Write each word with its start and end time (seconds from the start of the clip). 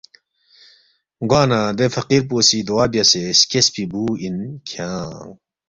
گوانہ 1.29 1.59
دے 1.77 1.85
فقیر 1.95 2.21
پو 2.29 2.37
سی 2.47 2.59
دُعا 2.67 2.85
بیاسے 2.91 3.21
سکیسفی 3.39 3.83
بُو 3.91 4.03
اِن 4.21 4.35
کھیانگ 4.67 5.31